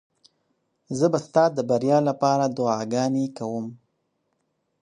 [0.97, 3.65] زه به ستا د بریا لپاره دعاګانې کوم.